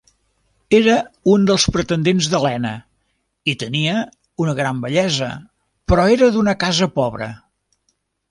Era 0.75 0.93
un 1.33 1.43
dels 1.49 1.65
pretendents 1.75 2.29
d'Helena 2.31 2.71
i 3.53 3.55
tenia 3.65 3.93
una 4.45 4.57
gran 4.61 4.81
bellesa 4.87 5.29
però 5.93 6.07
era 6.15 6.31
d'una 6.39 6.59
casa 6.65 6.89
pobra. 6.99 7.29